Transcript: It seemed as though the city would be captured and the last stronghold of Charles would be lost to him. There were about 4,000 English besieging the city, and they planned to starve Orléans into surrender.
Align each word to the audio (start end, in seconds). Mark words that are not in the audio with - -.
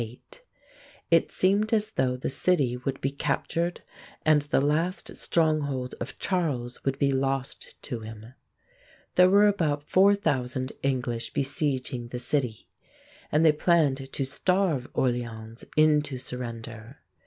It 1.11 1.31
seemed 1.31 1.71
as 1.71 1.91
though 1.91 2.15
the 2.15 2.25
city 2.27 2.75
would 2.75 2.99
be 3.01 3.11
captured 3.11 3.83
and 4.25 4.41
the 4.41 4.59
last 4.59 5.15
stronghold 5.15 5.93
of 5.99 6.17
Charles 6.17 6.83
would 6.83 6.97
be 6.97 7.11
lost 7.11 7.79
to 7.83 7.99
him. 7.99 8.33
There 9.13 9.29
were 9.29 9.45
about 9.47 9.87
4,000 9.87 10.71
English 10.81 11.33
besieging 11.33 12.07
the 12.07 12.17
city, 12.17 12.67
and 13.31 13.45
they 13.45 13.51
planned 13.51 14.11
to 14.13 14.25
starve 14.25 14.91
Orléans 14.93 15.65
into 15.77 16.17
surrender. 16.17 17.03